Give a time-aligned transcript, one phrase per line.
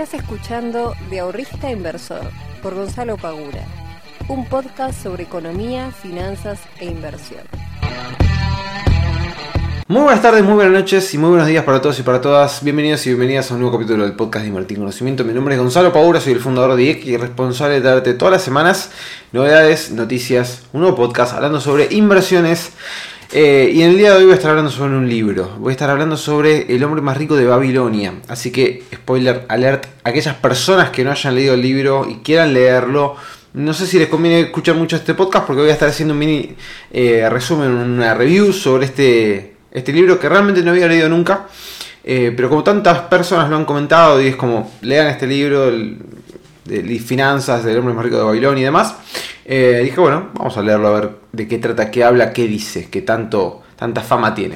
[0.00, 2.30] Estás escuchando De Ahorrista Inversor
[2.62, 3.66] por Gonzalo Pagura,
[4.28, 7.42] un podcast sobre economía, finanzas e inversión.
[9.88, 12.64] Muy buenas tardes, muy buenas noches y muy buenos días para todos y para todas.
[12.64, 15.22] Bienvenidos y bienvenidas a un nuevo capítulo del podcast de Invertir Conocimiento.
[15.22, 18.32] Mi nombre es Gonzalo Pagura, soy el fundador de IEC y responsable de darte todas
[18.32, 18.92] las semanas
[19.32, 22.72] novedades, noticias, un nuevo podcast hablando sobre inversiones
[23.32, 25.54] eh, y en el día de hoy voy a estar hablando sobre un libro.
[25.58, 28.14] Voy a estar hablando sobre El hombre más rico de Babilonia.
[28.26, 33.14] Así que, spoiler alert, aquellas personas que no hayan leído el libro y quieran leerlo,
[33.52, 36.18] no sé si les conviene escuchar mucho este podcast porque voy a estar haciendo un
[36.18, 36.56] mini
[36.90, 41.46] eh, resumen, una review sobre este, este libro que realmente no había leído nunca.
[42.02, 45.70] Eh, pero como tantas personas lo han comentado y es como, lean este libro
[46.64, 48.96] de finanzas del hombre más rico de Babilonia y demás.
[49.52, 52.88] Eh, dije, bueno, vamos a leerlo a ver de qué trata, qué habla, qué dice,
[52.88, 54.54] qué tanto, tanta fama tiene.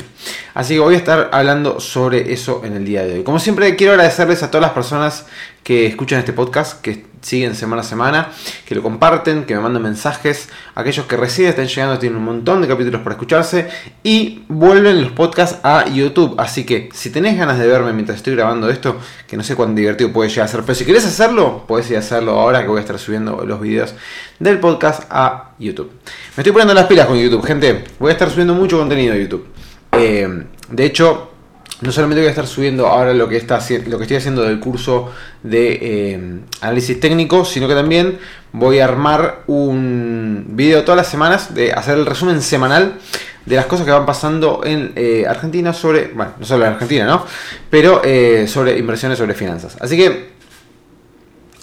[0.54, 3.24] Así que voy a estar hablando sobre eso en el día de hoy.
[3.24, 5.26] Como siempre, quiero agradecerles a todas las personas
[5.64, 8.28] que escuchan este podcast, que siguen semana a semana,
[8.66, 10.48] que lo comparten, que me mandan mensajes.
[10.74, 13.68] Aquellos que recién están llegando tienen un montón de capítulos para escucharse
[14.02, 16.34] y vuelven los podcasts a YouTube.
[16.38, 19.74] Así que si tenés ganas de verme mientras estoy grabando esto, que no sé cuán
[19.74, 22.68] divertido puede llegar a ser, pero si querés hacerlo, puedes ir a hacerlo ahora que
[22.68, 23.94] voy a estar subiendo los videos
[24.38, 25.90] del podcast a YouTube.
[26.36, 27.84] Me estoy poniendo las pilas con YouTube, gente.
[27.98, 29.46] Voy a estar subiendo mucho contenido a YouTube.
[29.92, 31.33] Eh, de hecho,
[31.84, 34.58] no solamente voy a estar subiendo ahora lo que, está, lo que estoy haciendo del
[34.58, 38.18] curso de eh, análisis técnico, sino que también
[38.52, 42.94] voy a armar un video todas las semanas de hacer el resumen semanal
[43.44, 47.04] de las cosas que van pasando en eh, Argentina sobre, bueno, no solo en Argentina,
[47.04, 47.26] ¿no?
[47.68, 49.76] Pero eh, sobre inversiones, sobre finanzas.
[49.80, 50.33] Así que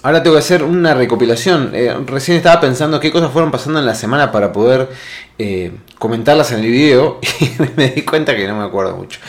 [0.04, 1.70] Ahora tengo que hacer una recopilación.
[1.74, 4.88] Eh, recién estaba pensando qué cosas fueron pasando en la semana para poder
[5.38, 9.20] eh, comentarlas en el video y me di cuenta que no me acuerdo mucho.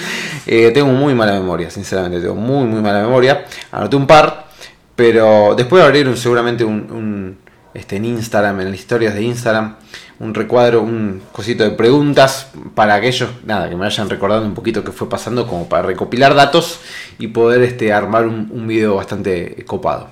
[0.47, 3.45] Eh, tengo muy mala memoria, sinceramente, tengo muy, muy mala memoria.
[3.71, 4.47] Anoté un par,
[4.95, 7.37] pero después de abrir seguramente un,
[7.75, 9.75] este, en Instagram, en las historias de Instagram,
[10.19, 14.83] un recuadro, un cosito de preguntas para aquellos, nada, que me vayan recordando un poquito
[14.83, 16.79] qué fue pasando, como para recopilar datos
[17.19, 20.09] y poder este, armar un, un video bastante copado.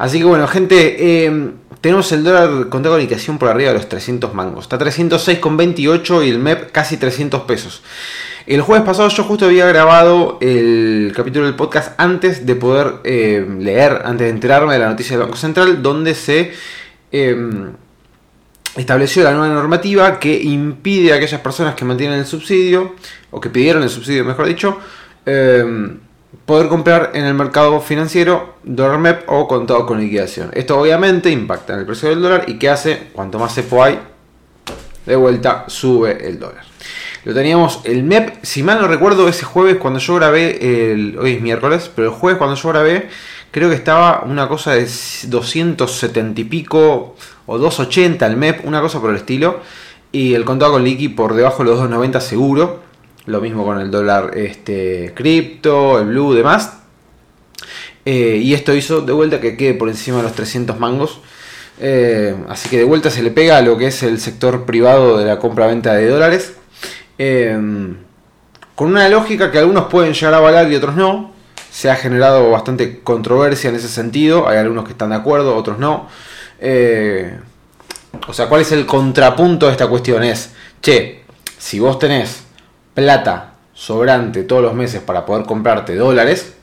[0.00, 1.52] Así que bueno, gente, em,
[1.82, 4.64] tenemos el dólar con comunicación por arriba de los 300 mangos.
[4.64, 7.82] Está 306,28 y el MEP casi 300 pesos.
[8.46, 13.58] El jueves pasado yo justo había grabado el capítulo del podcast antes de poder em,
[13.60, 16.52] leer, antes de enterarme de la noticia del Banco Central, donde se
[17.12, 17.72] em,
[18.76, 22.94] estableció la nueva normativa que impide a aquellas personas que mantienen el subsidio,
[23.30, 24.78] o que pidieron el subsidio, mejor dicho,
[26.50, 30.50] poder comprar en el mercado financiero dólar MEP o contado con liquidación.
[30.52, 34.00] Esto obviamente impacta en el precio del dólar y que hace, cuanto más cepo hay,
[35.06, 36.64] de vuelta sube el dólar.
[37.22, 41.34] Lo teníamos el MEP, si mal no recuerdo, ese jueves cuando yo grabé, el, hoy
[41.34, 43.08] es miércoles, pero el jueves cuando yo grabé,
[43.52, 44.88] creo que estaba una cosa de
[45.28, 47.14] 270 y pico
[47.46, 49.60] o 280 el MEP, una cosa por el estilo,
[50.10, 52.89] y el contado con liqui por debajo de los 290 seguro.
[53.30, 56.78] Lo mismo con el dólar este, cripto, el blue, demás.
[58.04, 61.20] Eh, y esto hizo de vuelta que quede por encima de los 300 mangos.
[61.78, 65.16] Eh, así que de vuelta se le pega a lo que es el sector privado
[65.16, 66.54] de la compra-venta de dólares.
[67.18, 67.56] Eh,
[68.74, 71.32] con una lógica que algunos pueden llegar a avalar y otros no.
[71.70, 74.48] Se ha generado bastante controversia en ese sentido.
[74.48, 76.08] Hay algunos que están de acuerdo, otros no.
[78.26, 80.24] o sea, ¿cuál es el contrapunto de esta cuestión?
[80.24, 80.50] Es,
[80.82, 81.22] che,
[81.58, 82.49] si vos tenés
[82.94, 86.54] plata sobrante todos los meses para poder comprarte dólares,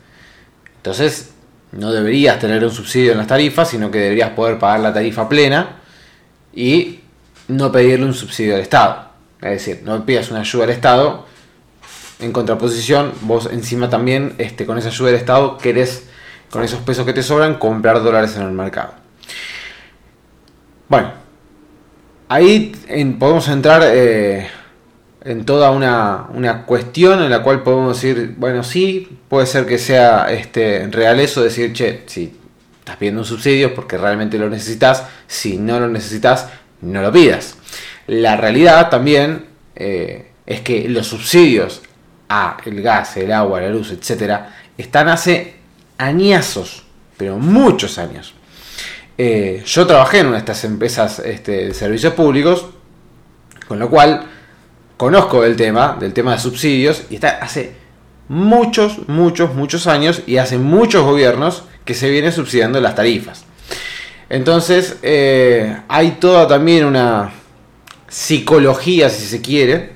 [0.78, 1.32] entonces
[1.72, 5.28] no deberías tener un subsidio en las tarifas, sino que deberías poder pagar la tarifa
[5.28, 5.78] plena
[6.54, 7.02] y
[7.48, 9.10] no pedirle un subsidio al Estado.
[9.42, 11.26] Es decir, no pidas una ayuda al Estado.
[12.20, 16.08] En contraposición, vos encima también este, con esa ayuda del Estado querés,
[16.50, 18.94] con esos pesos que te sobran, comprar dólares en el mercado.
[20.88, 21.12] Bueno,
[22.30, 22.72] ahí
[23.20, 24.48] podemos entrar eh,
[25.24, 30.32] en toda una, cuestión en la cual podemos decir, bueno, sí, puede ser que sea
[30.32, 32.34] este, real eso, decir, che, si
[32.80, 36.48] estás pidiendo un subsidio porque realmente lo necesitas, si no lo necesitas,
[36.82, 37.58] no lo pidas.
[38.08, 41.82] La realidad también eh, es que los subsidios
[42.30, 45.56] a el gas, el agua, la luz, etcétera, están hace
[45.98, 46.84] añazos,
[47.18, 48.34] pero muchos años.
[49.18, 52.68] Eh, yo trabajé en una de estas empresas este, de servicios públicos,
[53.68, 54.26] con lo cual
[54.98, 57.76] conozco el tema, del tema de subsidios, y está hace
[58.28, 63.46] muchos, muchos, muchos años y hace muchos gobiernos que se vienen subsidiando las tarifas.
[64.30, 67.32] Entonces, eh, hay toda también una
[68.10, 69.96] psicología, si se quiere,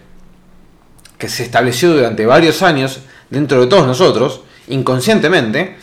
[1.18, 3.00] que se estableció durante varios años
[3.30, 5.76] dentro de todos nosotros, inconscientemente,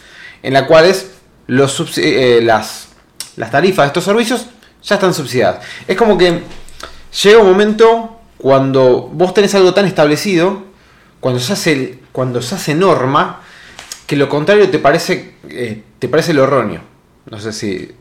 [0.43, 1.11] en la cual es,
[1.47, 2.89] los eh, las,
[3.37, 4.47] las tarifas de estos servicios
[4.83, 5.65] ya están subsidiadas.
[5.87, 6.43] Es como que
[7.23, 10.63] llega un momento cuando vos tenés algo tan establecido,
[11.21, 13.43] cuando se hace, cuando se hace norma,
[14.07, 16.81] que lo contrario te parece, eh, te parece lo erróneo.
[17.31, 17.95] No sé si.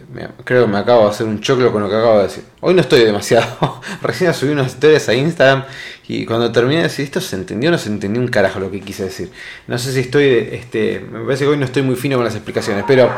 [0.45, 2.45] creo que me acabo de hacer un choclo con lo que acabo de decir.
[2.61, 3.81] Hoy no estoy demasiado.
[4.01, 5.65] Recién subí unas historias a Instagram
[6.07, 8.71] y cuando terminé de decir esto se entendió o no se entendió un carajo lo
[8.71, 9.29] que quise decir.
[9.67, 10.49] No sé si estoy.
[10.53, 12.85] Este, me parece que hoy no estoy muy fino con las explicaciones.
[12.87, 13.11] Pero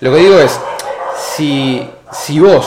[0.00, 0.58] lo que digo es.
[1.36, 2.66] Si, si vos,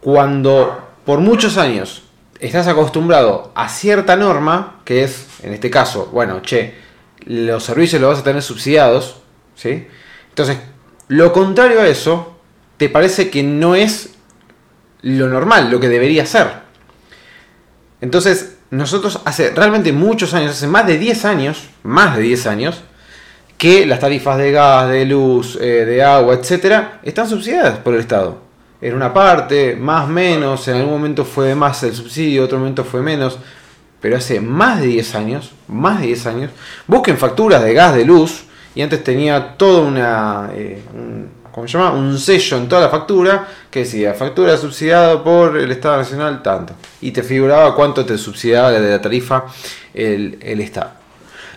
[0.00, 2.03] cuando por muchos años
[2.46, 6.74] estás acostumbrado a cierta norma, que es, en este caso, bueno, che,
[7.26, 9.22] los servicios los vas a tener subsidiados,
[9.54, 9.86] ¿sí?
[10.28, 10.58] Entonces,
[11.08, 12.36] lo contrario a eso,
[12.76, 14.14] te parece que no es
[15.02, 16.48] lo normal, lo que debería ser.
[18.00, 22.82] Entonces, nosotros hace realmente muchos años, hace más de 10 años, más de 10 años,
[23.56, 28.00] que las tarifas de gas, de luz, eh, de agua, etcétera, están subsidiadas por el
[28.00, 28.43] Estado.
[28.84, 33.00] En una parte, más menos, en algún momento fue más el subsidio, otro momento fue
[33.00, 33.38] menos,
[33.98, 36.50] pero hace más de 10 años, más de 10 años,
[36.86, 38.44] busquen facturas de gas, de luz,
[38.74, 41.92] y antes tenía todo una, eh, un, ¿cómo se llama?
[41.92, 46.74] Un sello en toda la factura que decía factura subsidiada por el Estado Nacional tanto.
[47.00, 49.46] Y te figuraba cuánto te subsidiaba de la tarifa
[49.94, 50.90] el, el Estado.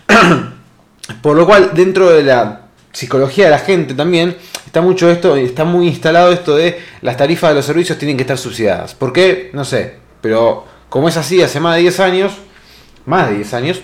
[1.20, 2.67] por lo cual, dentro de la
[2.98, 4.36] psicología de la gente también
[4.66, 8.24] está mucho esto, está muy instalado esto de las tarifas de los servicios tienen que
[8.24, 8.96] estar subsidiadas.
[8.96, 9.50] ¿Por qué?
[9.52, 12.32] No sé, pero como es así hace más de 10 años,
[13.06, 13.80] más de 10 años,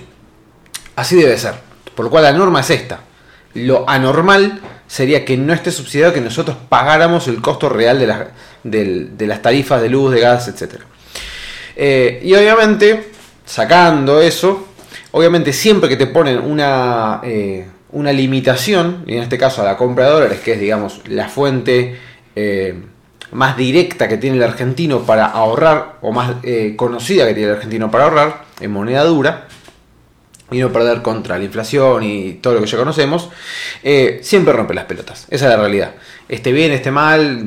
[0.96, 1.55] así debe ser.
[1.94, 3.02] Por lo cual la norma es esta.
[3.55, 8.00] Lo anormal sería que no esté subsidiado que nosotros pagáramos el costo real
[8.64, 10.81] de, de, las tarifas de luz, de gas, etc.
[11.76, 13.12] Eh, y obviamente,
[13.44, 14.70] sacando eso,
[15.12, 17.64] obviamente siempre que te ponen una, eh,
[17.94, 21.29] una limitación, y en este caso a la compra de dólares, que es digamos la
[21.29, 21.99] fuente
[22.37, 22.75] eh,
[23.32, 26.37] más directa que tiene el argentino para ahorrar, o más
[26.76, 29.49] conocida que tiene el argentino para ahorrar, en moneda dura,
[30.50, 33.31] y no perder contra la inflación y todo lo que ya conocemos,
[33.82, 35.26] eh, siempre rompe las pelotas.
[35.31, 35.93] Esa es la realidad.
[36.29, 37.44] Esté bien, esté mal,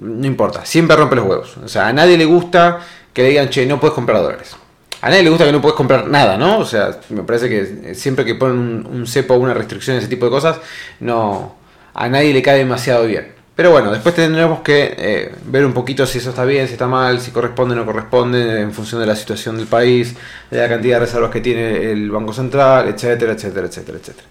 [0.00, 0.64] no importa.
[0.64, 1.56] Siempre rompe los huevos.
[1.58, 2.80] O sea, a nadie le gusta
[3.12, 4.56] que le digan, che, no puedes comprar dólares.
[5.02, 6.58] A nadie le gusta que no puedes comprar nada, ¿no?
[6.58, 10.26] O sea, me parece que siempre que ponen un, cepo o una restricción, ese tipo
[10.26, 10.58] de cosas,
[11.00, 11.56] no,
[11.94, 13.40] a nadie le cae demasiado bien.
[13.56, 16.86] Pero bueno, después tendremos que eh, ver un poquito si eso está bien, si está
[16.86, 20.14] mal, si corresponde o no corresponde, en función de la situación del país,
[20.50, 24.28] de la cantidad de reservas que tiene el Banco Central, etcétera, etcétera, etcétera, etcétera.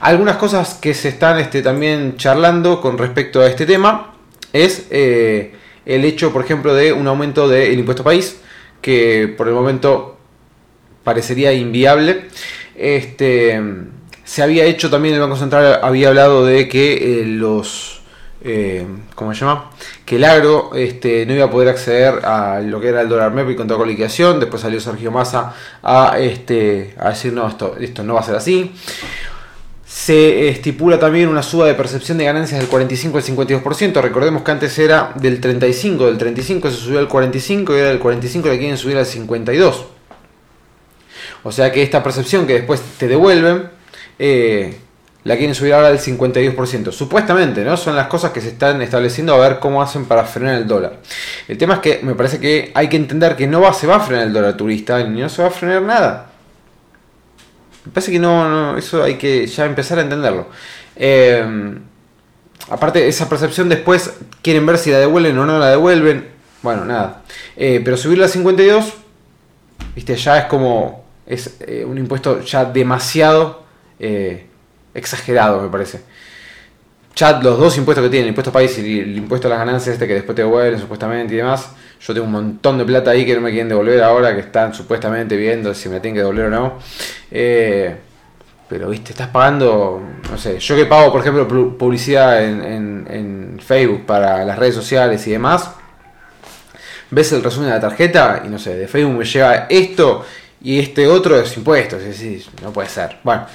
[0.00, 4.14] Algunas cosas que se están este, también charlando con respecto a este tema
[4.52, 5.54] es eh,
[5.84, 8.36] el hecho, por ejemplo, de un aumento del impuesto país,
[8.80, 10.16] que por el momento
[11.04, 12.28] parecería inviable.
[12.76, 13.60] Este,
[14.24, 17.98] se había hecho también, el Banco Central había hablado de que eh, los
[18.40, 19.70] eh, ¿cómo se llama?
[20.04, 23.32] Que el agro este, no iba a poder acceder a lo que era el dólar
[23.32, 24.38] MEP y contra con liquidación.
[24.38, 28.36] Después salió Sergio Massa a, este, a decir, no, esto, esto no va a ser
[28.36, 28.72] así.
[29.88, 34.02] Se estipula también una suba de percepción de ganancias del 45 al 52%.
[34.02, 37.98] Recordemos que antes era del 35, del 35 se subió al 45 y ahora del
[37.98, 39.86] 45 le quieren subir al 52.
[41.42, 43.70] O sea que esta percepción que después te devuelven
[44.18, 44.76] eh,
[45.24, 46.92] la quieren subir ahora al 52%.
[46.92, 47.78] Supuestamente, ¿no?
[47.78, 50.98] Son las cosas que se están estableciendo a ver cómo hacen para frenar el dólar.
[51.48, 54.00] El tema es que me parece que hay que entender que no se va a
[54.00, 56.27] frenar el dólar turista ni no se va a frenar nada.
[57.88, 60.48] Me parece que no, eso hay que ya empezar a entenderlo.
[60.94, 61.42] Eh,
[62.68, 66.28] aparte, esa percepción después quieren ver si la devuelven o no la devuelven.
[66.60, 67.22] Bueno, nada.
[67.56, 68.92] Eh, pero subirla a 52,
[69.94, 71.06] viste, ya es como.
[71.26, 73.64] Es eh, un impuesto ya demasiado
[74.92, 76.02] exagerado, me parece.
[77.14, 79.94] Chat, los dos impuestos que tienen, el impuesto país y el impuesto a las ganancias,
[79.94, 81.70] este que después te devuelven supuestamente y demás.
[82.00, 84.72] Yo tengo un montón de plata ahí que no me quieren devolver ahora, que están
[84.72, 86.78] supuestamente viendo si me tienen que devolver o no.
[87.30, 87.96] Eh,
[88.68, 94.06] pero, viste, estás pagando, no sé, yo que pago, por ejemplo, publicidad en, en, Facebook
[94.06, 95.72] para las redes sociales y demás,
[97.10, 100.24] ves el resumen de la tarjeta y no sé, de Facebook me llega esto
[100.62, 102.00] y este otro es impuestos.
[102.62, 103.16] No puede ser.
[103.22, 103.46] Bueno.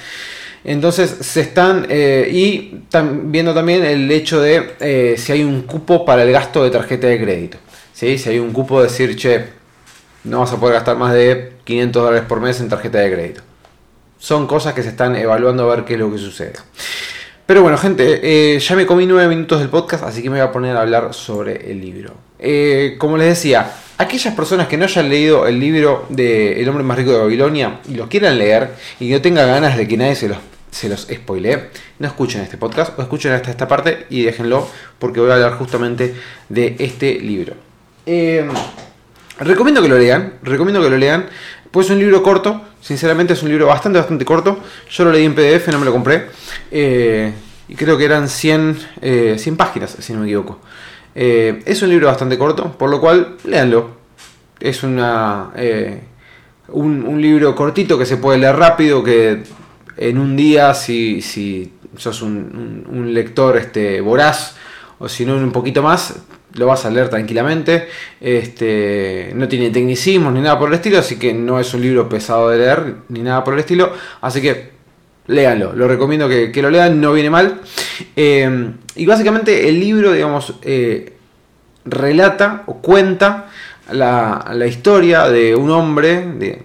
[0.64, 2.80] Entonces se están eh, y
[3.24, 7.06] viendo también el hecho de eh, si hay un cupo para el gasto de tarjeta
[7.06, 7.58] de crédito.
[7.94, 9.44] Si hay un cupo de decir, che,
[10.24, 13.42] no vas a poder gastar más de 500 dólares por mes en tarjeta de crédito.
[14.18, 16.54] Son cosas que se están evaluando a ver qué es lo que sucede.
[17.46, 20.48] Pero bueno, gente, eh, ya me comí 9 minutos del podcast, así que me voy
[20.48, 22.14] a poner a hablar sobre el libro.
[22.98, 26.98] como les decía, aquellas personas que no hayan leído el libro de El hombre más
[26.98, 30.28] rico de Babilonia y lo quieran leer y no tengan ganas de que nadie se
[30.28, 30.38] los
[30.74, 31.70] se los spoileé,
[32.00, 35.52] no escuchen este podcast o escuchen hasta esta parte y déjenlo porque voy a hablar
[35.52, 36.16] justamente
[36.48, 37.54] de este libro.
[38.06, 38.48] Eh,
[39.38, 41.26] recomiendo que lo lean, recomiendo que lo lean,
[41.70, 44.60] pues es un libro corto, sinceramente es un libro bastante, bastante corto.
[44.90, 46.26] Yo lo leí en PDF, no me lo compré.
[46.70, 47.32] Eh,
[47.68, 50.60] y creo que eran 100, 100 eh, páginas, si no me equivoco.
[51.14, 54.02] es un libro bastante corto, por lo cual, léanlo.
[54.60, 55.50] Es una,
[56.68, 59.42] un, libro cortito que se puede leer rápido, que
[59.96, 64.56] en un día, si, si sos un, lector este, voraz,
[64.98, 66.14] o si no un poquito más,
[66.54, 67.88] lo vas a leer tranquilamente.
[68.20, 72.08] Este, no tiene tecnicismos ni nada por el estilo, así que no es un libro
[72.08, 73.92] pesado de leer ni nada por el estilo.
[74.20, 74.70] Así que
[75.26, 77.60] léanlo, lo recomiendo que, lo lean, no viene mal.
[78.16, 81.14] Eh, y básicamente el libro, digamos, eh,
[81.84, 83.46] relata o cuenta
[83.92, 86.62] la, la, historia de un hombre de,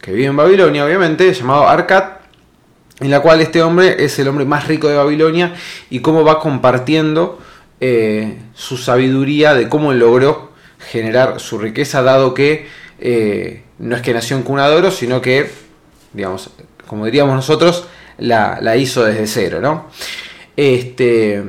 [0.00, 2.20] que vive en Babilonia, obviamente, llamado Arcat,
[3.00, 5.54] en la cual este hombre es el hombre más rico de Babilonia
[5.90, 7.40] y cómo va compartiendo
[7.84, 12.68] eh, su sabiduría de cómo logró generar su riqueza, dado que
[13.00, 15.50] eh, no es que nació en cuna de oro, sino que,
[16.12, 16.50] digamos,
[16.86, 19.88] como diríamos nosotros, la, hizo desde cero, ¿no?
[20.56, 21.42] Este,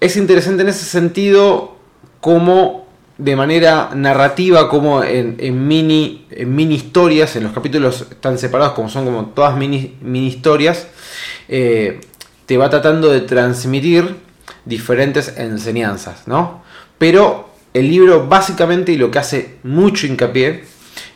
[0.00, 1.78] es interesante en ese sentido
[2.20, 8.74] cómo de manera narrativa, como en, mini, en mini historias, en los capítulos están separados
[8.74, 10.88] como son como todas mini, mini historias,
[11.48, 12.02] eh,
[12.44, 14.28] te va tratando de transmitir
[14.64, 16.62] diferentes enseñanzas, ¿no?
[16.98, 20.64] Pero el libro básicamente y lo que hace mucho hincapié,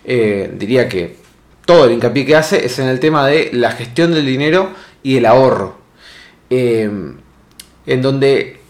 [0.04, 1.16] eh, diría que
[1.64, 4.70] todo el hincapié que hace es en el tema de la gestión del dinero
[5.02, 5.78] y el ahorro.
[6.50, 6.90] Eh,
[7.86, 8.60] en donde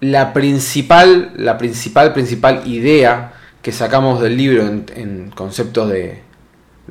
[0.00, 6.22] la principal, la principal, principal idea que sacamos del libro en, conceptos de,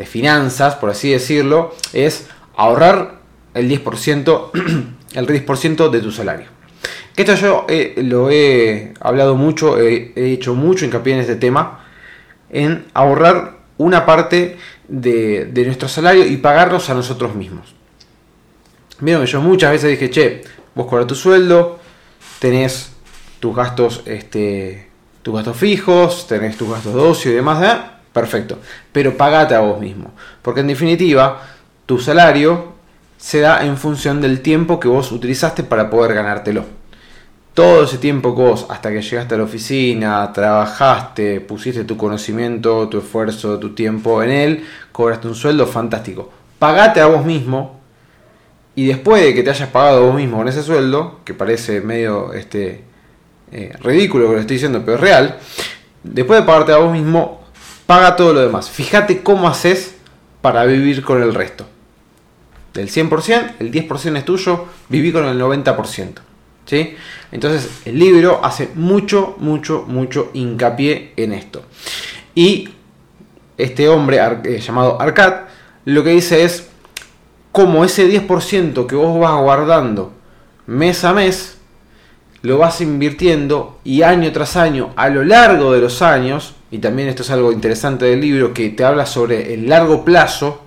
[0.05, 3.19] finanzas, por así decirlo, es ahorrar
[3.53, 4.49] el 10%,
[5.13, 6.47] el 10% de tu salario.
[7.15, 11.86] Esto yo eh, lo he hablado mucho, he hecho mucho hincapié en este tema,
[12.50, 17.74] en ahorrar una parte de, nuestro salario y pagarnos a nosotros mismos.
[19.00, 20.41] Vieron que yo muchas veces dije, che,
[20.75, 21.79] vos cobras tu sueldo,
[22.39, 22.91] tenés
[23.39, 24.88] tus gastos, este,
[25.22, 27.82] tus gastos fijos, tenés tus gastos de ocio y demás, ¿eh?
[28.13, 28.60] perfecto.
[28.91, 30.13] Pero pagate a vos mismo.
[30.41, 31.41] Porque en definitiva,
[31.86, 32.74] tu salario
[33.17, 36.65] se da en función del tiempo que vos utilizaste para poder ganártelo.
[37.53, 42.89] Todo ese tiempo que vos, hasta que llegaste a la oficina, trabajaste, pusiste tu conocimiento,
[42.89, 46.31] tu esfuerzo, tu tiempo en él, cobraste un sueldo fantástico.
[46.57, 47.79] Pagate a vos mismo
[48.75, 52.33] y después de que te hayas pagado vos mismo con ese sueldo, que parece medio
[52.33, 52.83] este,
[53.51, 55.38] eh, ridículo que lo estoy diciendo, pero es real,
[56.01, 57.43] después de pagarte a vos mismo,
[57.86, 58.72] paga todo lo demás.
[58.72, 59.95] Fíjate cómo haces
[60.41, 61.67] para vivir con el resto.
[62.74, 66.32] Del 100%, el 10% es tuyo, viví con el 90%.
[67.32, 71.63] Entonces el libro hace mucho, mucho, mucho hincapié en esto.
[72.36, 72.70] Y
[73.58, 75.34] este hombre eh, llamado Arcad
[75.86, 76.70] lo que dice es,
[77.51, 80.13] como ese 10% que vos vas guardando
[80.65, 81.58] mes a mes,
[82.41, 87.10] lo vas invirtiendo y año tras año, a lo largo de los años, y también
[87.10, 90.62] esto es algo interesante del libro que te habla sobre el largo plazo,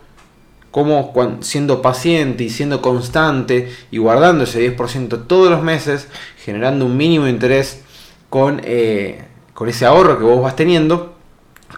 [0.76, 6.06] como siendo paciente y siendo constante y guardando ese 10% todos los meses,
[6.45, 7.80] generando un mínimo interés
[8.28, 11.14] con, eh, con ese ahorro que vos vas teniendo,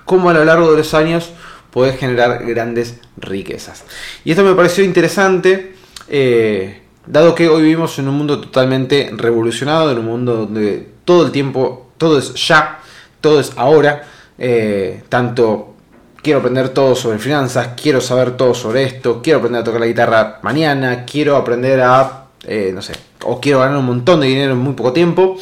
[0.05, 1.31] como a lo largo de los años
[1.71, 3.85] podés generar grandes riquezas.
[4.25, 5.77] Y esto me pareció interesante.
[6.09, 11.25] Eh, dado que hoy vivimos en un mundo totalmente revolucionado, en un mundo donde todo
[11.25, 12.81] el tiempo, todo es ya,
[13.21, 15.77] todo es ahora, eh, tanto
[16.23, 19.87] quiero aprender todo sobre finanzas, quiero saber todo sobre esto, quiero aprender a tocar la
[19.87, 22.95] guitarra mañana, quiero aprender a, eh, no sé,
[23.25, 25.37] o quiero ganar un montón de dinero en muy poco tiempo.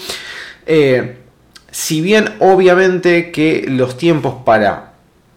[0.66, 1.18] Eh,
[1.71, 4.92] si bien obviamente que los tiempos para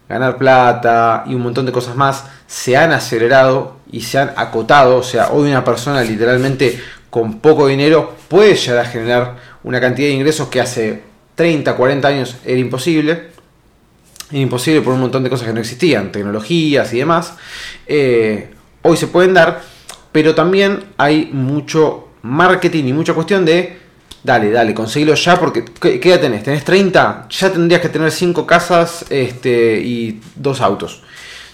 [0.10, 4.98] ganar plata y un montón de cosas más se han acelerado y se han acotado.
[4.98, 10.08] O sea, hoy una persona literalmente con poco dinero puede llegar a generar una cantidad
[10.08, 11.04] de ingresos que hace
[11.36, 13.39] 30, 40 años era imposible.
[14.32, 17.34] Imposible por un montón de cosas que no existían, tecnologías y demás.
[17.88, 18.50] Eh,
[18.84, 19.62] hoy se pueden dar,
[20.12, 23.80] pero también hay mucho marketing y mucha cuestión de
[24.22, 26.44] Dale, dale, conseguilo ya porque ¿qué, edad tenés?
[26.44, 27.28] ¿Tenés 30?
[27.30, 31.04] Ya tendrías que tener 5 casas este, y 2 autos.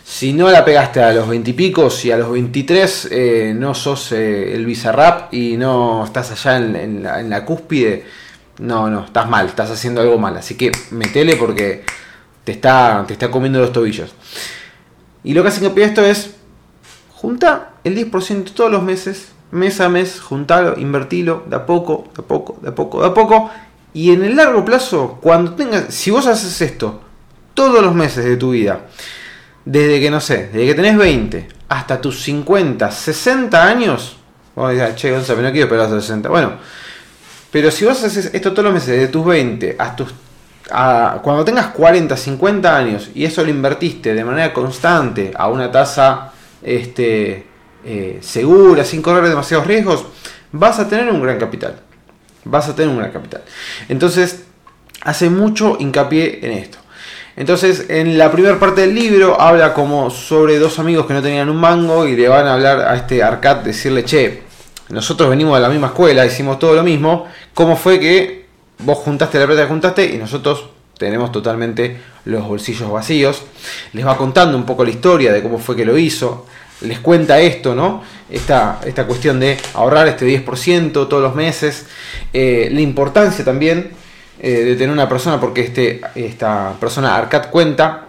[0.03, 3.73] Si no la pegaste a los 20 y pico, si a los 23 eh, no
[3.75, 8.05] sos eh, el Bizarrap y no estás allá en, la, cúspide,
[8.59, 10.35] no, no, estás mal, estás haciendo algo mal.
[10.37, 11.83] Así que metele porque
[12.45, 14.13] te está, te está comiendo los tobillos.
[15.23, 16.35] Y lo que hace que esto es
[17.09, 22.21] junta el 10% todos los meses, mes a mes, juntalo, invertilo, de a poco, de
[22.21, 23.49] a poco, de a poco, de a poco.
[23.93, 27.01] Y en el largo plazo, cuando tengas, si vos haces esto
[27.53, 28.81] todos los meses de tu vida,
[29.63, 34.17] desde que no sé, desde que tenés 20 hasta tus 50, 60 años,
[34.55, 36.29] vos decís, che, Gonzalo, no quiero esperar a los 60.
[36.29, 36.53] Bueno,
[37.51, 40.13] pero si vos haces esto todos los meses, de tus 20 hasta tus
[40.69, 46.31] cuando tengas 40, 50 años y eso lo invertiste de manera constante a una tasa
[46.63, 47.45] este,
[47.83, 50.05] eh, segura, sin correr demasiados riesgos,
[50.51, 51.79] vas a tener un gran capital.
[52.43, 53.43] Vas a tener un gran capital.
[53.89, 54.43] Entonces,
[55.01, 56.79] hace mucho hincapié en esto.
[57.35, 61.49] Entonces, en la primera parte del libro habla como sobre dos amigos que no tenían
[61.49, 64.43] un mango y le van a hablar a este Arcad, decirle, che,
[64.89, 68.44] nosotros venimos de la misma escuela, hicimos todo lo mismo, ¿cómo fue que
[68.79, 70.65] vos juntaste la plata que juntaste y nosotros
[70.97, 73.41] tenemos totalmente los bolsillos vacíos.
[73.93, 76.45] Les va contando un poco la historia de cómo fue que lo hizo.
[76.81, 78.03] Les cuenta esto, ¿no?
[78.29, 81.85] Esta, esta cuestión de ahorrar este 10% todos los meses.
[82.33, 83.91] Eh, la importancia también
[84.39, 88.04] eh, de tener una persona, porque este, esta persona, Arcad, cuenta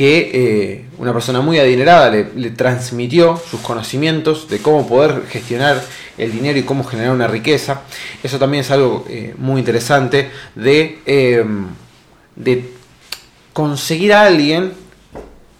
[0.00, 5.78] que eh, una persona muy adinerada le, transmitió sus conocimientos de cómo poder gestionar
[6.16, 7.82] el dinero y cómo generar una riqueza.
[8.22, 11.66] Eso también es algo eh, muy interesante de, em,
[12.34, 12.72] de
[13.52, 14.72] conseguir a alguien,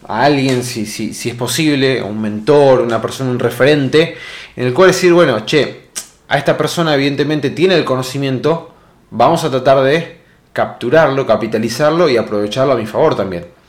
[0.09, 4.16] a alguien si, si, si es posible, un mentor, una persona, un referente,
[4.56, 5.90] en el cual decir, bueno, che,
[6.28, 8.73] a esta persona evidentemente tiene el conocimiento,
[9.11, 10.16] vamos a tratar de
[10.54, 13.60] capturarlo, capitalizarlo y aprovecharlo a mi favor también.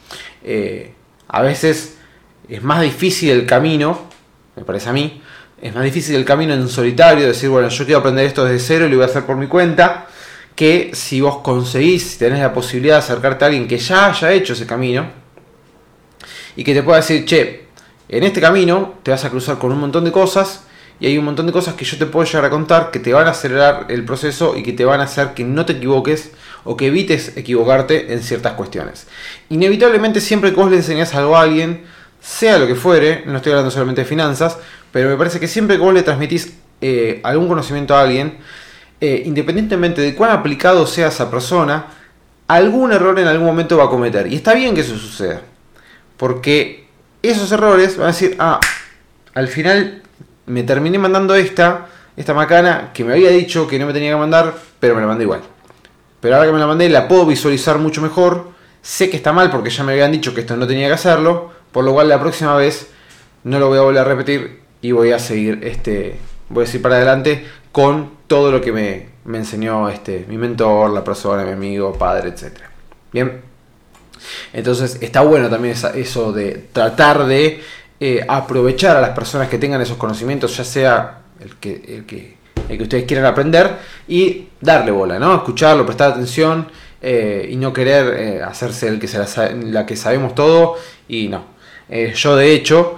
[0.43, 0.93] Eh,
[1.27, 1.97] a veces
[2.47, 3.99] es más difícil el camino,
[4.55, 5.21] me parece a mí,
[5.61, 8.85] es más difícil el camino en solitario, decir, bueno, yo quiero aprender esto desde cero
[8.85, 10.07] y lo voy a hacer por mi cuenta,
[10.55, 14.31] que si vos conseguís, si tenés la posibilidad de acercarte a alguien que ya haya
[14.31, 15.05] hecho ese camino
[16.55, 17.67] y que te pueda decir, che,
[18.09, 20.63] en este camino te vas a cruzar con un montón de cosas
[20.99, 23.13] y hay un montón de cosas que yo te puedo llegar a contar que te
[23.13, 26.31] van a acelerar el proceso y que te van a hacer que no te equivoques
[26.63, 29.07] o que evites equivocarte en ciertas cuestiones.
[29.49, 31.83] Inevitablemente siempre que vos le enseñás algo a alguien,
[32.21, 34.57] sea lo que fuere, no estoy hablando solamente de finanzas,
[34.91, 38.37] pero me parece que siempre que vos le transmitís eh, algún conocimiento a alguien,
[38.99, 41.87] eh, independientemente de cuán aplicado sea esa persona,
[42.47, 44.27] algún error en algún momento va a cometer.
[44.27, 45.41] Y está bien que eso suceda.
[46.17, 46.87] Porque
[47.23, 48.59] esos errores van a decir, ah,
[49.33, 50.03] al final
[50.45, 54.17] me terminé mandando esta, esta macana que me había dicho que no me tenía que
[54.17, 55.41] mandar, pero me la mandé igual.
[56.21, 58.51] Pero ahora que me la mandé la puedo visualizar mucho mejor.
[58.81, 61.51] Sé que está mal porque ya me habían dicho que esto no tenía que hacerlo.
[61.71, 62.87] Por lo cual la próxima vez
[63.43, 66.17] no lo voy a volver a repetir y voy a seguir este.
[66.49, 71.03] Voy a seguir para adelante con todo lo que me, enseñó este, mi mentor, la
[71.03, 72.59] persona, mi amigo, padre, etc.
[73.11, 73.41] Bien.
[74.53, 77.61] Entonces está bueno también eso de tratar de
[77.99, 82.37] eh, aprovechar a las personas que tengan esos conocimientos, ya sea el que, el que
[82.71, 85.35] el que ustedes quieran aprender y darle bola, ¿no?
[85.35, 86.67] Escucharlo, prestar atención
[87.01, 90.75] eh, y no querer eh, hacerse el que se la, que sabemos todo
[91.07, 91.45] y no.
[91.89, 92.97] Eh, yo de hecho,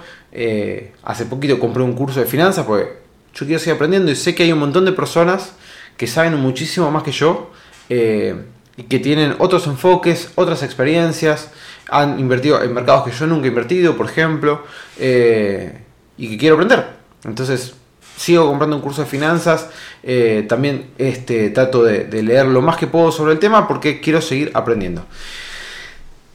[1.02, 2.98] hace poquito compré un curso de finanzas porque
[3.34, 5.54] yo quiero seguir aprendiendo y sé que hay un montón de personas
[5.96, 7.50] que saben muchísimo más que yo
[7.88, 11.50] y que tienen otros enfoques, otras experiencias,
[11.88, 14.64] han invertido en mercados que yo nunca he invertido, por ejemplo,
[14.98, 16.84] y que quiero aprender.
[17.24, 17.74] Entonces,
[18.16, 19.68] sigo comprando un curso de finanzas.
[20.02, 24.20] Eh, también este, trato de, leer lo más que puedo sobre el tema porque quiero
[24.20, 25.04] seguir aprendiendo.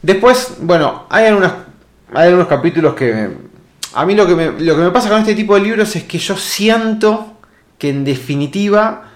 [0.02, 1.52] Después, bueno, hay, algunas,
[2.12, 3.30] hay algunos capítulos que...
[3.92, 6.04] a mí lo que, me, lo que me pasa con este tipo de libros es
[6.04, 7.34] que yo siento
[7.78, 9.10] que en definitiva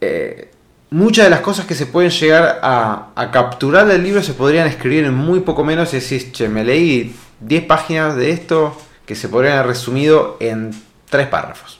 [0.00, 0.50] eh,
[0.90, 5.04] muchas de las cosas que se pueden llegar a, capturar del libro se podrían escribir
[5.04, 9.28] en muy poco menos y decir, che, me leí 10 páginas de esto que se
[9.28, 10.72] podrían haber resumido en
[11.12, 11.78] tres párrafos.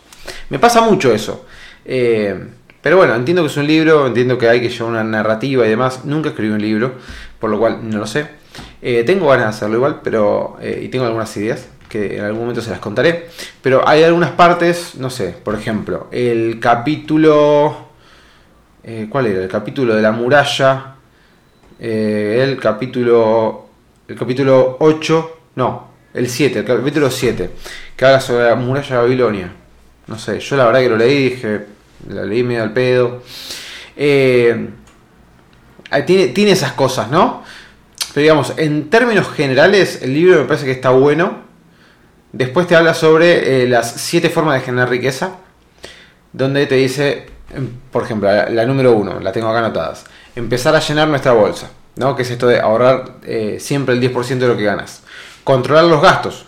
[0.50, 1.46] Me pasa mucho eso.
[1.86, 2.38] Eh,
[2.82, 5.70] pero bueno, entiendo que es un libro, entiendo que hay que llevar una narrativa y
[5.70, 6.04] demás.
[6.04, 6.92] Nunca escribí un libro,
[7.40, 8.28] por lo cual no lo sé.
[8.82, 10.58] Eh, tengo ganas de hacerlo igual, pero.
[10.60, 13.28] Eh, y tengo algunas ideas que en algún momento se las contaré.
[13.62, 17.88] Pero hay algunas partes, no sé, por ejemplo, el capítulo.
[19.08, 19.42] ¿Cuál era?
[19.44, 20.96] El capítulo de la muralla.
[21.80, 23.66] el capítulo.
[24.08, 25.38] El capítulo 8.
[25.54, 27.50] No, el 7, el capítulo 7,
[27.96, 29.52] que habla sobre la muralla de Babilonia.
[30.06, 31.66] No sé, yo la verdad que lo leí, dije,
[32.08, 33.22] lo leí medio al pedo.
[33.96, 34.68] Eh,
[36.06, 37.42] tiene, tiene esas cosas, ¿no?
[38.14, 41.40] Pero digamos, en términos generales, el libro me parece que está bueno.
[42.32, 45.36] Después te habla sobre eh, las 7 formas de generar riqueza.
[46.32, 50.04] Donde te dice, em, por ejemplo, la, número 1, la tengo acá anotadas.
[50.34, 51.70] Empezar a llenar nuestra bolsa.
[51.96, 52.16] ¿no?
[52.16, 55.02] Que es esto de ahorrar eh, siempre el 10% de lo que ganas.
[55.44, 56.46] Controlar los gastos.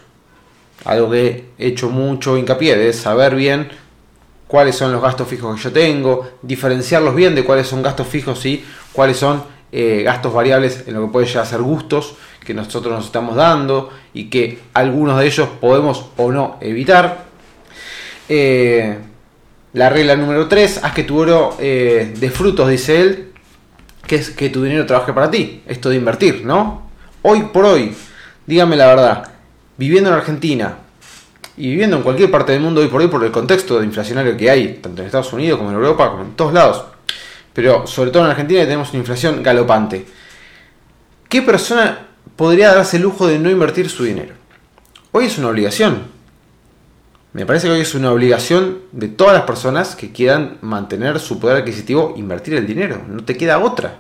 [0.85, 3.69] algo que he hecho mucho hincapié, de saber bien
[4.47, 8.45] cuáles son los gastos fijos que yo tengo, diferenciarlos bien de cuáles son gastos fijos
[8.45, 12.55] y cuáles son eh, gastos variables en lo que puede llegar a ser gustos que
[12.55, 17.25] nosotros nos estamos dando y que algunos de ellos podemos o no evitar.
[18.29, 18.99] Eh,
[19.73, 23.33] la regla número 3, haz que tu oro eh, de frutos, dice él,
[24.07, 25.63] que es que tu dinero trabaje para ti.
[25.67, 26.91] Esto de invertir, ¿no?
[27.23, 27.93] Hoy por hoy,
[28.47, 29.29] dígame la verdad,
[29.77, 30.77] viviendo en Argentina
[31.57, 34.37] y viviendo en cualquier parte del mundo hoy por hoy por el contexto de inflacionario
[34.37, 36.85] que hay, tanto en Estados Unidos como en Europa, como en todos lados,
[37.53, 40.07] pero sobre todo en Argentina tenemos una inflación galopante.
[41.29, 44.35] ¿Qué persona podría darse el lujo de no invertir su dinero?
[45.13, 46.13] Hoy es una obligación.
[47.33, 51.41] Me parece que hoy es una obligación de todas las personas que quieran mantener su
[51.41, 53.03] poder adquisitivo, invertir el dinero.
[53.09, 53.97] No te queda otra.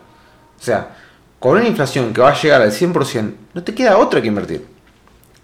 [0.59, 0.96] O sea,
[1.44, 4.64] con una inflación que va a llegar al 100%, no te queda otra que invertir.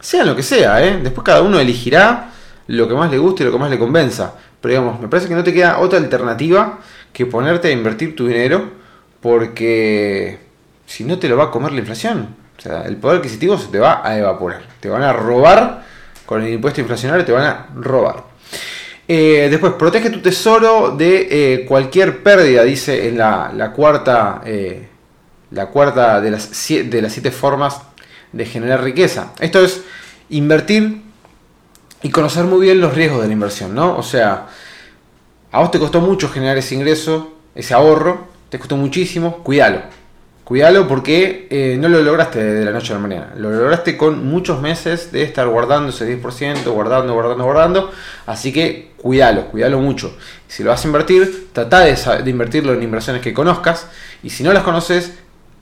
[0.01, 0.99] Sea lo que sea, ¿eh?
[1.03, 2.31] Después cada uno elegirá
[2.69, 4.33] lo que más le guste y lo que más le convenza.
[4.63, 6.79] Pero digamos, me parece que no te queda otra alternativa
[7.13, 8.71] que ponerte a invertir tu dinero
[9.21, 10.39] porque
[10.87, 12.35] si no te lo va a comer la inflación.
[12.57, 14.63] O sea, el poder adquisitivo se te va a evaporar.
[14.81, 15.85] Te van a robar
[16.25, 18.25] con el impuesto inflacionario, te van a robar.
[19.07, 24.89] Eh, después, protege tu tesoro de eh, cualquier pérdida, dice en la, cuarta, eh,
[25.51, 27.81] la cuarta de las, de las siete formas
[28.33, 29.33] de generar riqueza.
[29.41, 29.83] Esto es
[30.29, 31.03] invertir
[32.03, 33.97] y conocer muy bien los riesgos de la inversión, ¿no?
[33.97, 34.47] O sea,
[35.53, 39.83] a vos te costó mucho generar ese ingreso, ese ahorro, te costó muchísimo, cuídalo.
[40.45, 43.33] Cuídalo porque eh, no lo lograste de la noche a la mañana.
[43.37, 47.93] Lo lograste con muchos meses de estar guardando ese 10%, guardando, guardando, guardando.
[48.27, 50.17] Así que cuídalo, cuídalo mucho.
[50.49, 53.87] Si lo vas a invertir, trata de invertirlo en inversiones que conozcas.
[54.25, 55.13] Y si no las conoces,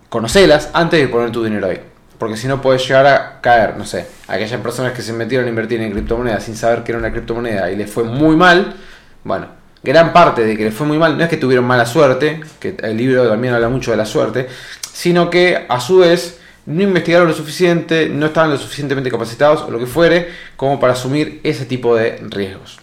[0.09, 1.81] conocelas antes de poner tu dinero ahí.
[2.19, 5.51] Porque si no puedes llegar a caer, no sé, aquellas personas que se metieron a
[5.51, 8.75] invertir en criptomonedas sin saber que era una criptomoneda y les fue muy mal,
[9.23, 9.47] bueno,
[9.83, 12.77] gran parte de que les fue muy mal no es que tuvieron mala suerte, que
[12.83, 14.49] el libro también habla mucho de la suerte,
[14.93, 19.71] sino que a su vez no investigaron lo suficiente, no estaban lo suficientemente capacitados o
[19.71, 22.81] lo que fuere como para asumir ese tipo de riesgos.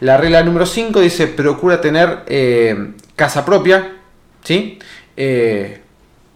[0.00, 3.96] La regla número 5 dice procura tener eh, casa propia,
[4.44, 4.78] ¿sí?
[5.16, 5.80] Eh,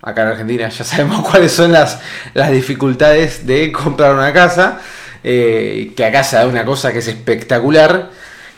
[0.03, 2.01] acá en Argentina ya sabemos cuáles son las,
[2.35, 4.81] las dificultades de comprar una casa,
[5.23, 8.11] eh, que acá se da una cosa que es espectacular,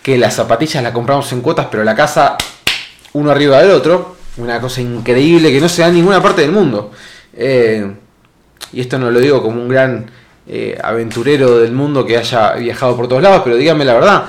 [0.02, 2.36] que las zapatillas las compramos en cuotas, pero la casa
[3.14, 6.52] uno arriba del otro, una cosa increíble que no se da en ninguna parte del
[6.52, 6.90] mundo.
[7.34, 7.92] Eh,
[8.72, 10.10] y esto no lo digo como un gran
[10.46, 14.24] eh, aventurero del mundo que haya viajado por todos lados, pero díganme la verdad,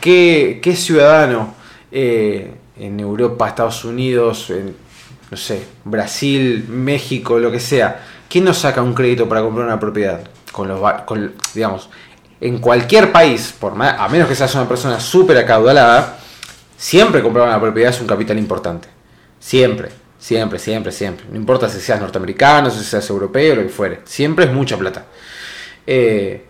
[0.00, 1.54] ¿qué, ciudadano
[1.92, 4.74] eh, en Europa, Estados Unidos, en,
[5.34, 9.80] no sé, Brasil, México, lo que sea, ¿quién no saca un crédito para comprar una
[9.80, 10.20] propiedad?
[10.52, 10.80] Con los,
[11.52, 11.90] digamos,
[12.40, 16.18] en cualquier país, por a menos que seas una persona súper acaudalada,
[16.76, 18.86] siempre comprar una propiedad es un capital importante.
[19.40, 19.88] Siempre,
[20.20, 21.26] siempre, siempre, siempre.
[21.28, 24.02] No importa si seas norteamericano, si seas europeo, lo que fuere.
[24.04, 25.06] Siempre es mucha plata.
[25.84, 26.44] Eh,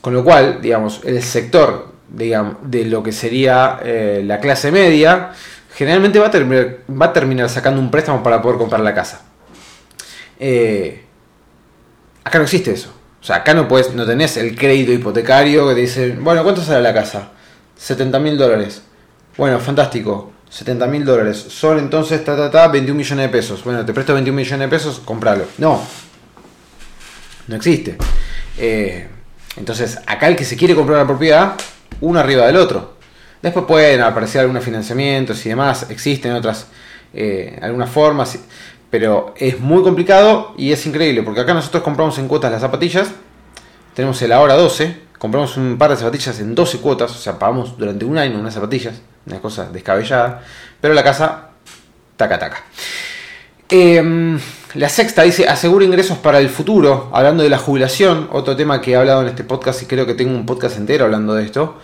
[0.00, 5.32] con lo cual, digamos, el sector digamos, de lo que sería eh, la clase media,
[5.74, 9.22] generalmente va a, terminar, va a terminar sacando un préstamo para poder comprar la casa.
[10.38, 11.04] Eh,
[12.22, 12.92] acá no existe eso.
[13.20, 16.62] O sea, acá no puedes, no tenés el crédito hipotecario que te dicen, bueno, ¿cuánto
[16.62, 17.30] sale la casa?
[17.76, 18.82] 70 mil dólares.
[19.36, 20.32] Bueno, fantástico.
[20.50, 21.44] 70 mil dólares.
[21.48, 23.64] Son entonces, ta, ta, ta, 21 millones de pesos.
[23.64, 25.46] Bueno, te presto 21 millones de pesos, compralo.
[25.58, 25.82] No.
[27.48, 27.96] No existe.
[28.56, 29.08] Eh,
[29.56, 31.54] entonces, acá el que se quiere comprar la propiedad,
[32.00, 32.93] uno arriba del otro.
[33.44, 35.90] Después pueden aparecer algunos financiamientos y demás.
[35.90, 36.66] Existen otras,
[37.12, 38.38] eh, algunas formas.
[38.88, 43.10] Pero es muy complicado y es increíble, porque acá nosotros compramos en cuotas las zapatillas,
[43.92, 47.76] tenemos el ahora 12, compramos un par de zapatillas en 12 cuotas, o sea, pagamos
[47.76, 48.94] durante un año unas zapatillas,
[49.26, 50.42] una cosa descabellada,
[50.80, 51.50] pero la casa,
[52.16, 52.64] taca taca.
[53.68, 54.38] Em,
[54.74, 58.92] la sexta dice, asegura ingresos para el futuro, hablando de la jubilación, otro tema que
[58.92, 61.78] he hablado en este podcast y creo que tengo un podcast entero hablando de esto,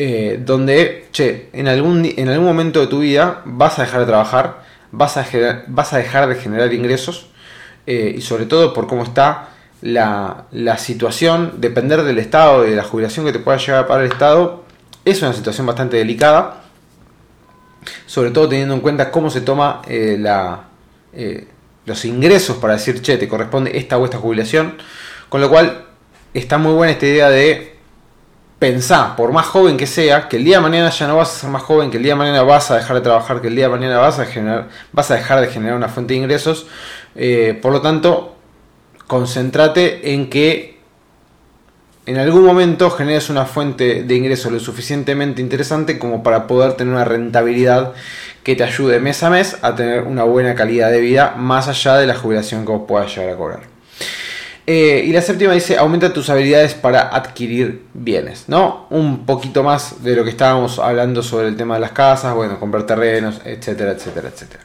[0.00, 4.06] eh, donde, che, en algún, en algún momento de tu vida vas a dejar de
[4.06, 5.26] trabajar, vas a,
[5.66, 7.26] vas a dejar de generar ingresos
[7.84, 9.48] eh, y sobre todo por cómo está
[9.82, 10.46] la,
[10.78, 14.62] situación, depender del Estado y de la jubilación que te pueda llegar a el Estado,
[15.04, 16.62] es una situación bastante delicada,
[18.06, 20.60] sobre todo teniendo en cuenta cómo se toma eh, la,
[21.86, 24.76] los ingresos para decir, che, te corresponde esta o esta jubilación,
[25.28, 25.86] con lo cual
[26.34, 27.77] está muy buena esta idea de
[28.58, 31.40] pensá, por más joven que sea, que el día de mañana ya no vas a
[31.40, 33.54] ser más joven, que el día de mañana vas a dejar de trabajar, que el
[33.54, 36.66] día de mañana vas a, generar, vas a dejar de generar una fuente de ingresos.
[37.14, 38.36] Eh, por lo tanto,
[39.06, 40.78] concéntrate en que
[42.06, 46.94] en algún momento generes una fuente de ingreso lo suficientemente interesante como para poder tener
[46.94, 47.92] una rentabilidad
[48.42, 51.96] que te ayude mes a mes a tener una buena calidad de vida más allá
[51.96, 53.77] de la jubilación que vos puedas llegar a cobrar.
[54.70, 58.86] Eh, y la séptima dice, aumenta tus habilidades para adquirir bienes, ¿no?
[58.90, 62.60] Un poquito más de lo que estábamos hablando sobre el tema de las casas, bueno,
[62.60, 64.64] comprar terrenos, etcétera, etcétera, etcétera.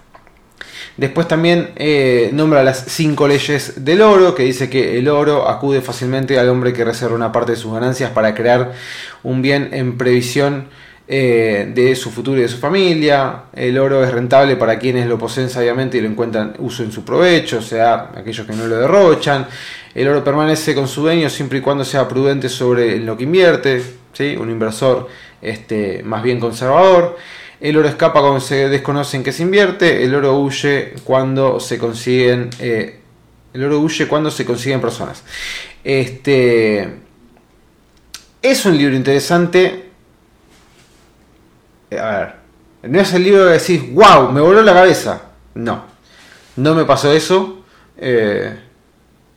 [0.97, 5.79] Después también eh, nombra las cinco leyes del oro, que dice que el oro acude
[5.79, 8.73] fácilmente al hombre que reserva una parte de sus ganancias para crear
[9.23, 10.67] un bien en previsión
[11.07, 13.43] eh, de su futuro y de su familia.
[13.53, 17.05] El oro es rentable para quienes lo poseen sabiamente y lo encuentran uso en su
[17.05, 19.47] provecho, o sea, aquellos que no lo derrochan.
[19.95, 23.83] El oro permanece con su dueño siempre y cuando sea prudente sobre lo que invierte,
[24.13, 24.35] ¿sí?
[24.35, 25.07] un inversor
[25.41, 27.17] este, más bien conservador.
[27.63, 30.03] El oro escapa cuando se desconoce en qué se invierte.
[30.03, 32.49] El oro huye cuando se consiguen.
[32.59, 32.99] Eh,
[33.53, 35.23] el oro huye cuando se consiguen personas.
[35.83, 36.97] Este.
[38.41, 39.91] Es un libro interesante.
[41.89, 42.35] Eh, a ver.
[42.83, 45.21] No es el libro que decís, wow, me voló la cabeza.
[45.53, 45.85] No.
[46.57, 47.63] No me pasó eso.
[47.95, 48.59] Eh,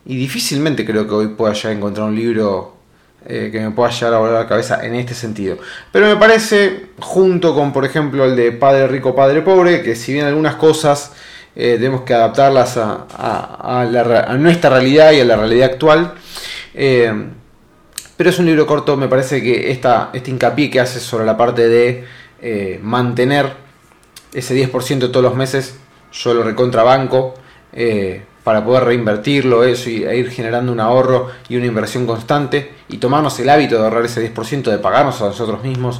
[0.07, 2.77] y difícilmente creo que hoy pueda ya encontrar un libro
[3.25, 5.57] eh, que me pueda llegar a volar la cabeza en este sentido.
[5.91, 10.13] Pero me parece, junto con por ejemplo el de Padre Rico, Padre Pobre, que si
[10.13, 11.11] bien algunas cosas
[11.57, 16.13] eh, tenemos que adaptarlas a, nuestra realidad y a la realidad actual,
[16.73, 17.11] eh,
[18.15, 21.35] pero es un libro corto, me parece que esta, este hincapié que hace sobre la
[21.35, 23.51] parte de mantener
[24.33, 25.75] ese 10% todos los meses,
[26.13, 27.33] yo lo recontrabanco
[28.47, 32.95] para poder reinvertirlo eso y, e ir generando un ahorro y una inversión constante y
[32.95, 35.99] tomarnos el hábito de ahorrar ese 10%, de pagarnos a nosotros mismos,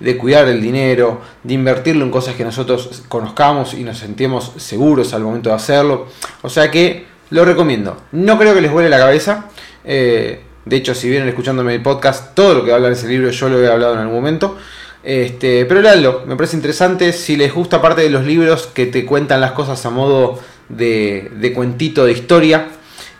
[0.00, 5.14] de cuidar el dinero, de invertirlo en cosas que nosotros conozcamos y nos sentimos seguros
[5.14, 6.08] al momento de hacerlo.
[6.42, 7.96] O sea que lo recomiendo.
[8.10, 9.44] No creo que les vuele la cabeza.
[9.84, 13.30] Eh, de hecho, si vienen escuchándome el podcast, todo lo que habla en ese libro
[13.30, 14.58] yo lo he hablado en algún momento.
[15.04, 17.12] Este, pero leanlo, me parece interesante.
[17.12, 21.52] Si les gusta parte de los libros que te cuentan las cosas a modo de,
[21.54, 22.68] cuentito de historia,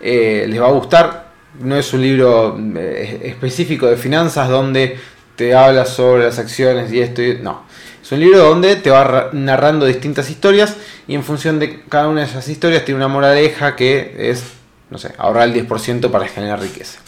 [0.00, 1.32] eh, les va a gustar.
[1.60, 4.98] No es un libro eh, específico de finanzas donde
[5.36, 7.22] te habla sobre las acciones y esto.
[7.42, 7.64] no,
[8.02, 10.76] es un libro donde te va narrando distintas historias
[11.08, 14.42] y en función de cada una de esas historias tiene una moraleja que es,
[14.90, 16.98] no sé, ahorrar el 10% para generar riqueza.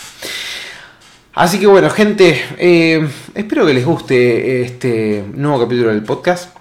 [1.34, 6.56] Así que bueno, gente, eh, espero que les guste este nuevo capítulo del podcast.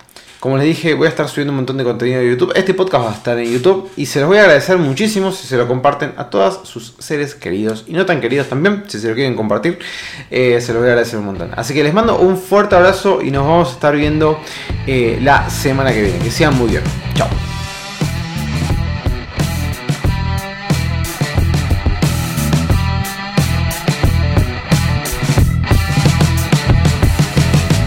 [0.46, 2.52] Como les dije, voy a estar subiendo un montón de contenido de YouTube.
[2.54, 5.48] Este podcast va a estar en YouTube y se los voy a agradecer muchísimo si
[5.48, 9.10] se lo comparten a todos sus seres queridos y no tan queridos también, si se
[9.10, 9.80] lo quieren compartir,
[10.30, 11.50] eh, se los voy a agradecer un montón.
[11.56, 14.40] Así que les mando un fuerte abrazo y nos vamos a estar viendo
[14.86, 16.20] eh, la semana que viene.
[16.20, 16.84] Que sean muy bien.
[17.16, 17.55] Chao.